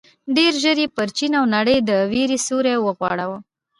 ډېر 0.35 0.53
ژر 0.63 0.77
یې 0.83 0.87
پر 0.97 1.07
چين 1.17 1.31
او 1.39 1.45
نړۍ 1.55 1.77
د 1.89 1.91
وېر 2.11 2.29
سيوری 2.45 2.75
وغوړاوه. 2.79 3.37